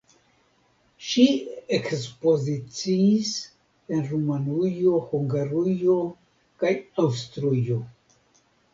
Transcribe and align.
Ŝi 1.09 1.25
ekspoziciis 1.77 3.35
en 3.99 4.03
Rumanujo, 4.09 4.97
Hungarujo 5.13 6.01
kaj 6.65 6.77
Aŭstrujo. 7.09 7.83